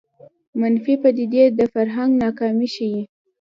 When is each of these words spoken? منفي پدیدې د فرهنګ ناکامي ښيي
منفي 0.59 0.93
پدیدې 1.03 1.43
د 1.59 1.61
فرهنګ 1.73 2.11
ناکامي 2.23 2.67
ښيي 2.75 3.01